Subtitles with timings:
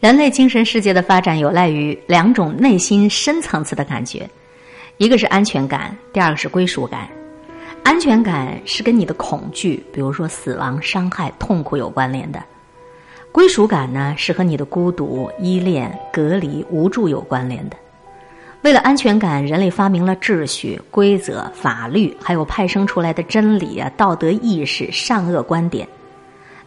[0.00, 4.26] 人类精神世界的发展有赖于两种内心深层次的感觉，
[4.96, 7.06] 一个是安全感，第二个是归属感。
[7.82, 12.40] 安全感是跟你的恐惧，比如说死亡、伤害、痛苦有关联的；
[13.30, 17.76] 归属感呢，是和你的孤独、依恋、隔离、无助有关联的。
[18.62, 25.86] 为了安全感，人类发明了秩序、规则、法律，还有派生出来的真理啊、道德意识、善恶观点。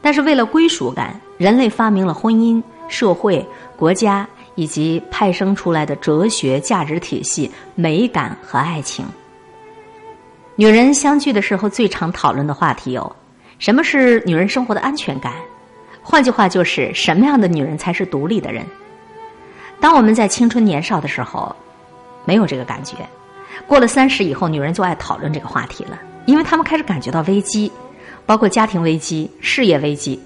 [0.03, 9.05] 但是为了归属感，人类发明了婚姻、社会、国家以及派生出来的哲学、价值体系、美感和爱情。
[10.55, 13.15] 女人相聚的时候，最常讨论的话题有：
[13.59, 15.33] 什么是女人生活的安全感？
[16.01, 18.65] 换句话就是，什么样的女人才是独立的人？
[19.79, 21.55] 当我们在青春年少的时候。
[22.25, 22.95] 没有这个感觉，
[23.67, 27.69] 过了三十以后，女人就爱讨论这个话题了，因为她们开始感觉到危机，
[28.25, 30.17] 包括家庭危机、事业危机，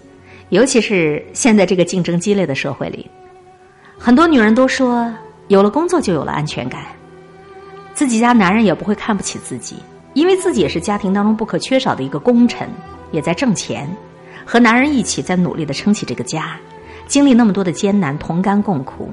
[0.50, 3.10] 尤其是现在这个竞争激烈的社会里，
[3.98, 5.14] 很多女人都说，
[5.50, 6.86] 有了工作就有了安全感，
[7.94, 9.76] 自己家男人也不会看不起自己，
[10.14, 12.70] 因为自己也是家庭当中不可缺少的一个功臣，
[13.12, 13.90] 也在挣钱，
[14.46, 16.58] 和男人一起在努力的撑起这个家，
[17.08, 19.12] 经历那么多的艰难，同甘共苦。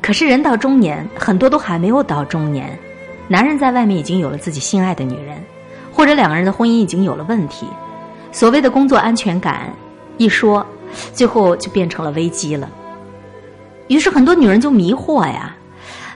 [0.00, 2.78] 可是人到中年，很多都还没有到中年，
[3.28, 5.36] 男人在外面已经有了自己心爱的女人，
[5.92, 7.66] 或者两个人的婚姻已经有了问题。
[8.32, 9.70] 所谓的工作安全感
[10.20, 10.66] 一说，
[11.14, 12.68] 最后就变成了危机了。
[13.88, 15.56] 于是很多女人就迷惑呀：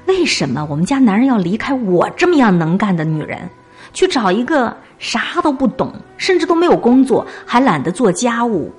[0.05, 3.49] 为什么我们家男人要离开我这么样能干的女人，
[3.95, 8.71] 去找一个啥都不懂，甚至都没有工作，还懒得做家务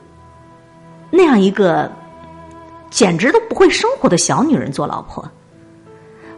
[1.09, 1.91] 那样一个？
[2.91, 5.27] 简直都不会生活的小女人做老婆，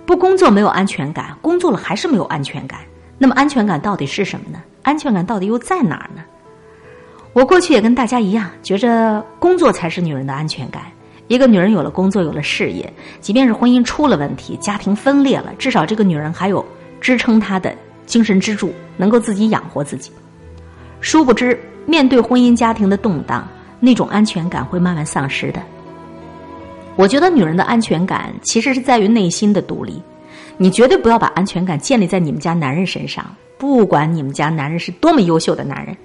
[0.05, 2.79] 不工作没有安全感，工作了还是没有安全感。
[3.17, 4.59] 那么安全感到底是什么呢？
[4.81, 6.23] 安全感到底又在哪儿呢？
[7.38, 10.81] 我过去也跟大家一样，觉着工作才是女人的安全感。
[11.27, 16.66] 一个女人有了工作，有了事业，即便是婚姻出了问题，家庭分裂了，至少这个女人还有
[16.99, 17.75] 支撑她的
[18.07, 20.12] 精神支柱，能够自己养活自己。
[21.00, 23.47] 殊不知，面对婚姻家庭的动荡，
[23.79, 25.62] 那种安全感会慢慢丧失的。
[26.95, 30.01] 我觉得女人的安全感其实是在于内心的独立，
[30.57, 33.23] 你绝对不要把安全感建立在你们家男人身上，
[33.59, 35.95] 不管你们家男人是多么优秀的男人，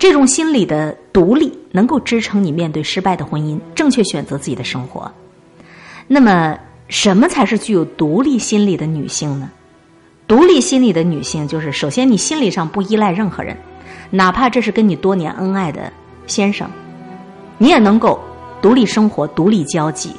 [0.00, 5.12] 这种心理的独立能够支撑你面对失败的婚姻，正确选择自己的生活。
[6.08, 9.50] 那么，什么才是具有独立心理的女性呢？
[10.26, 13.54] 独立心理的女性就是，首先你心理上不依赖任何人，
[14.08, 15.92] 哪怕这是跟你多年恩爱的
[16.26, 16.68] 先生，
[17.58, 18.18] 你也能够。
[18.62, 20.12] 独立生活，独立交际，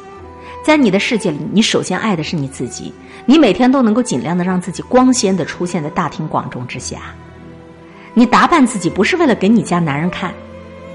[0.64, 2.92] 在你的世界里，你首先爱的是你自己。
[3.26, 7.14] 你每天都能够尽量的让自己光鲜的出现在大庭广众之下。
[8.22, 10.32] 你打扮自己不是为了给你家男人看，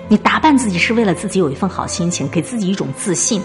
[0.07, 3.43] 你打扮自己是为了自己有一份好心情，给自己一种自信。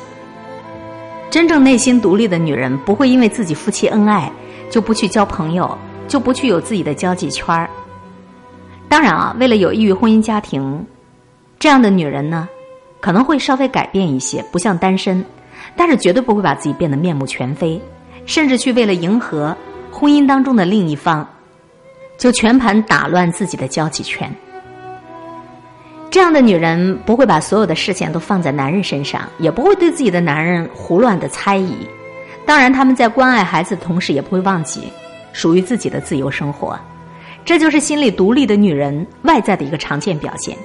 [1.31, 4.31] 真正内心独立的女人，不会因为自己夫妻恩爱
[4.69, 5.75] 就不去交朋友，
[6.07, 7.67] 就不去有自己的交际圈儿。
[8.87, 10.85] 当然啊，为了有益于婚姻家庭，
[11.57, 12.47] 这样的女人呢？
[12.99, 15.25] 可能会稍微改变一些，不像单身，
[15.75, 17.81] 但是绝对不会把自己变得面目全非，
[18.27, 19.57] 甚至去为了迎合
[19.91, 21.27] 婚姻当中的另一方，
[22.21, 24.31] 就全盘打乱自己的交际圈。
[26.11, 31.75] 这样的女人不会把所有的视线都放在男人身上，也不会对自己的男人胡乱的猜疑。
[32.45, 34.83] 当然，他们在关爱孩子的同时，也不会忘记
[35.33, 36.79] 属于自己的自由生活。
[37.43, 40.55] 这就是心理独立的女人外在的一个常见表现。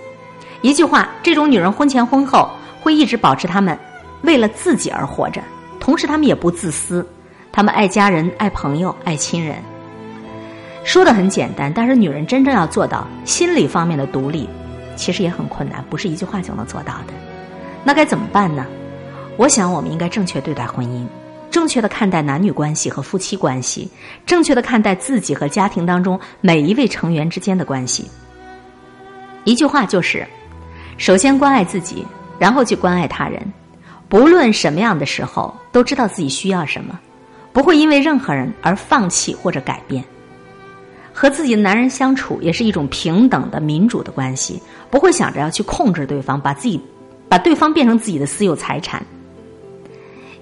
[0.61, 2.51] 一句话，这种女人婚前婚后
[2.83, 3.79] 会一直保持她们
[4.25, 5.41] 为了自己而活着，
[5.81, 7.09] 同时她们也不自私，
[7.51, 9.57] 她们爱家人、爱朋友、爱亲人。
[10.87, 14.49] 说的很简单，但是女人真正要做到心理方面的独立，
[14.95, 17.13] 其实也很困难，不是一句话就能做到的。
[17.83, 18.65] 那该怎么办呢？
[19.37, 21.05] 我想，我们应该正确对待婚姻，
[21.51, 23.91] 正确的看待男女关系和夫妻关系，
[24.25, 28.09] 正确的看待自己和家庭当中每一位成员之间的关系。
[29.43, 30.25] 一句话就是。
[30.99, 32.07] 首先关爱自己，
[32.39, 33.43] 然后去关爱他人。
[34.09, 36.99] 不论什么样的时候，都知道自己需要什么，
[37.53, 40.03] 不会因为任何人而放弃或者改变。
[41.19, 44.61] 和自己的男人相处也是一种平等的民主的关系，
[44.91, 46.79] 不会想着要去控制对方，把自己
[47.27, 49.03] 把对方变成自己的私有财产。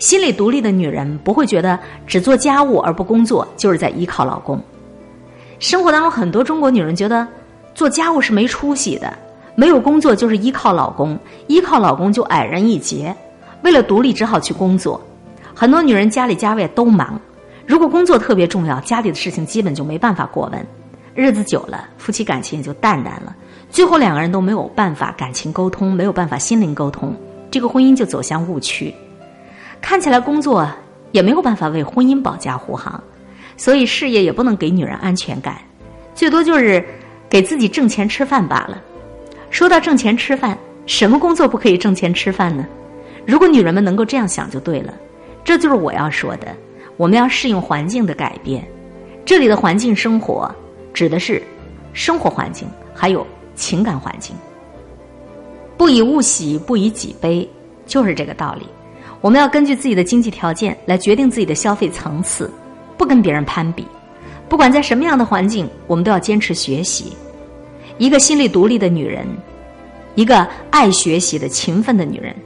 [0.01, 1.79] 心理独立的女人不会觉得
[2.09, 4.61] 只做家务而不工作就是在依靠老公。
[5.61, 7.27] 生活当中很多中国女人觉得
[7.73, 9.17] 做家务是没出息的。
[9.55, 11.17] 没有工作就是依靠老公，
[11.47, 13.15] 依靠老公就矮人一截。
[13.63, 15.01] 为了独立，只好去工作。
[15.55, 17.21] 很多女人家里家外都忙，
[17.67, 20.67] 如果工作特别重要，家里的事情基本就没办法过问。
[21.15, 23.35] 日子久了，夫妻感情也就淡淡了。
[23.71, 27.15] 最后两个人都没有办法感情沟通，没有办法心灵沟通，
[27.51, 28.95] 这个婚姻就走向误区。
[29.81, 30.69] 看起来工作
[31.13, 33.03] 也没有办法为婚姻保驾护航，
[33.57, 35.57] 所以事业也不能给女人安全感，
[36.15, 36.85] 最多就是
[37.29, 38.81] 给自己挣钱吃饭罢了。
[39.51, 42.67] 说到挣钱吃饭，什么工作不可以挣钱吃饭呢？
[43.25, 44.93] 如果女人们能够这样想就对了。
[45.45, 46.49] 这就是我要说的，
[46.97, 48.67] 我们要适应环境的改变。
[49.25, 50.55] 这里的环境生活
[50.93, 51.43] 指的是
[51.93, 54.35] 生活环境，还有情感环境。
[55.77, 57.49] 不以物喜，不以己悲，
[57.87, 58.67] 就是这个道理。
[59.21, 62.51] 我们要根据自己的经济条件来决定自己的消费层次，
[62.97, 63.87] 不跟别人攀比。
[64.49, 67.13] 不管在什么样的环境，我们都要坚持学习。
[67.97, 69.27] 一个心理独立的女人，
[70.15, 72.37] 一个爱学习的勤奋的女人，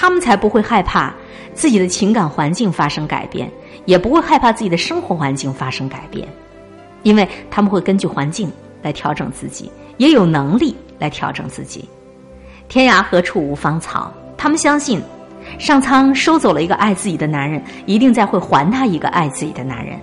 [0.00, 1.12] 他们才不会害怕
[1.54, 3.50] 自己的情感环境发生改变，
[3.84, 6.28] 也不会害怕自己的生活环境发生改变，
[7.02, 8.48] 因为他们会根据环境
[8.80, 11.88] 来调整自己，也有能力来调整自己。
[12.68, 14.12] 天涯何处无芳草？
[14.36, 15.02] 他们相信，
[15.58, 19.98] 上苍收走了一个爱自己的男人，一定再会还他一个爱自己的男人。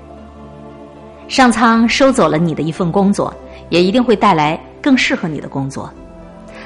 [1.30, 3.34] 上苍收走了你的一份工作，
[3.70, 5.90] 也一定会带来更适合你的工作。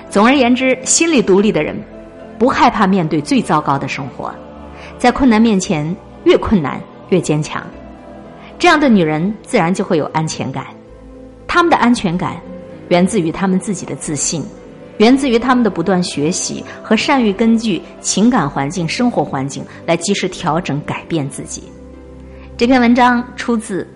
[0.09, 1.79] 总而言之，心理独立的人，
[2.39, 4.33] 不害怕面对最糟糕的生活，
[4.97, 7.61] 在困难面前，越困难越坚强。
[8.57, 10.65] 这样的女人自然就会有安全感。
[11.45, 12.37] 她们的安全感，
[12.87, 14.43] 源自于她们自己的自信。
[14.97, 21.63] 源自于她们的不断学习和善于根据情感环境、生活环境来及时调整、改变自己。
[22.57, 23.83] 这篇文章出自《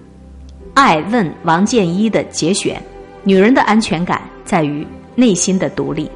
[0.74, 2.82] 爱问》王建一的节选。
[3.26, 4.86] 女人的安全感在于
[5.16, 6.10] 内心的独立。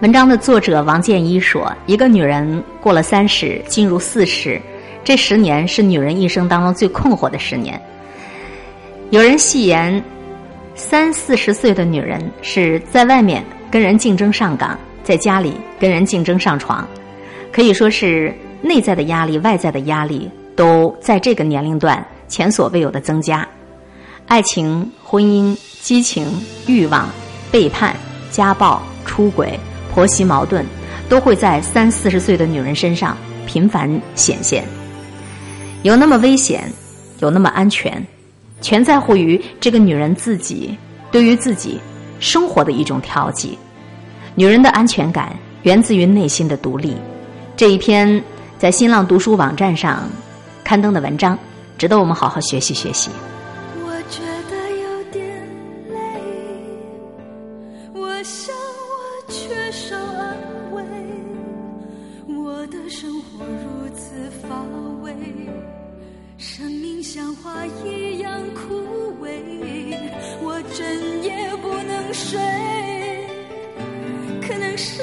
[0.00, 4.58] 文章的作者王建一说：“一个女人过了三十，进入四十，
[5.04, 7.78] 这十年是女人一生当中最困惑的十年。
[9.10, 10.02] 有人戏言，
[10.74, 16.84] 三四十岁的女人是在外面。”跟人竞争上岗，在家里跟人竞争上床，
[17.52, 23.46] 可以说是内在的压力、外在的压力都在这个年龄段前所未有的增加。
[24.26, 26.26] 爱情、婚姻、激情、
[26.66, 27.08] 欲望、
[27.52, 27.94] 背叛、
[28.28, 29.56] 家暴、出轨、
[29.94, 30.64] 婆媳矛盾，
[31.08, 33.16] 都会在三四十岁的女人身上
[33.46, 34.64] 频繁显现。
[35.82, 36.70] 有那么危险，
[37.20, 38.04] 有那么安全，
[38.60, 40.76] 全在乎于这个女人自己
[41.10, 41.80] 对于自己。
[42.22, 43.58] 生活的一种调剂，
[44.34, 46.94] 女人的安全感源自于内心的独立。
[47.56, 48.22] 这一篇
[48.58, 50.06] 在新浪读书网站上
[50.62, 51.38] 刊登的文章，
[51.78, 53.08] 值得我们好好学习学习。
[67.12, 69.34] 像花一样枯萎，
[70.40, 72.14] 我整夜不能。
[72.14, 72.38] 睡，
[74.40, 75.02] 可能是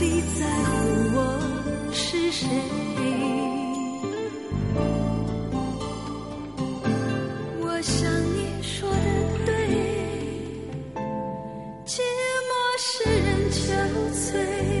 [0.00, 0.76] 你在乎
[1.16, 1.18] 我
[1.92, 2.46] 是谁。
[7.60, 8.96] 我想你说的
[9.44, 9.52] 对
[11.84, 11.98] 寂
[12.48, 13.58] 寞使人憔
[14.14, 14.77] 悴。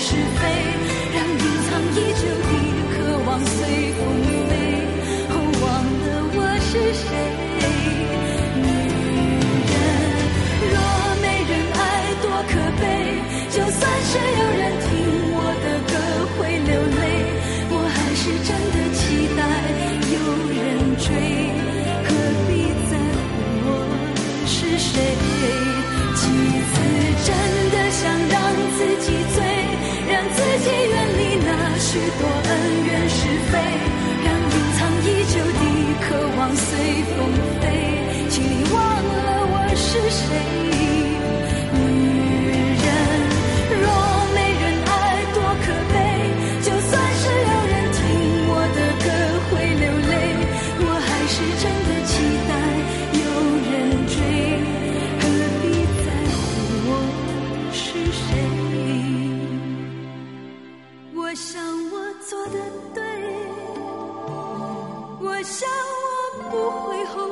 [0.00, 0.48] 是非
[1.12, 2.54] 让隐藏已久的
[2.94, 4.27] 渴望随风
[31.90, 33.58] 许多恩怨是非，
[34.22, 35.62] 让隐藏已久的
[36.02, 37.57] 渴望随风。
[66.50, 67.27] 不会后